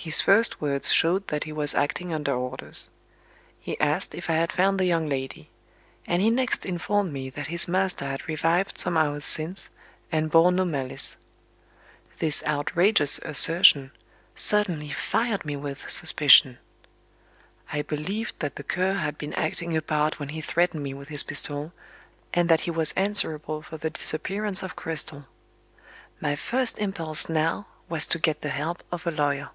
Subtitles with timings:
[0.00, 2.88] His first words showed that he was acting under orders.
[3.58, 5.50] He asked if I had found the young lady;
[6.06, 9.70] and he next informed me that his master had revived some hours since,
[10.12, 11.16] and "bore no malice."
[12.20, 13.90] This outrageous assertion
[14.36, 16.58] suddenly fired me with suspicion.
[17.72, 21.08] I believed that the Cur had been acting a part when he threatened me with
[21.08, 21.72] his pistol,
[22.32, 25.26] and that he was answerable for the disappearance of Cristel.
[26.20, 29.50] My first impulse now was to get the help of a lawyer.